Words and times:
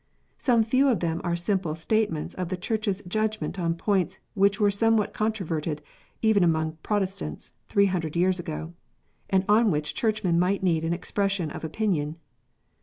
Some 0.39 0.63
few 0.63 0.87
of 0.89 0.99
them 0.99 1.21
are 1.23 1.35
simple 1.35 1.75
state 1.75 2.11
ments 2.11 2.33
of 2.33 2.49
the 2.49 2.57
Church 2.57 2.87
s 2.87 3.03
judgment 3.07 3.59
on 3.59 3.75
points 3.75 4.17
which 4.33 4.59
were 4.59 4.71
somewhat 4.71 5.13
controverted, 5.13 5.79
even 6.23 6.43
among 6.43 6.79
Protestants, 6.81 7.51
300 7.67 7.91
hundred 7.91 8.15
years 8.15 8.39
ago, 8.39 8.73
and 9.29 9.45
on 9.47 9.69
which 9.69 9.93
Churchmen 9.93 10.39
might 10.39 10.63
need 10.63 10.83
an 10.83 10.93
expression 10.93 11.51
of 11.51 11.63
opinion. 11.63 12.15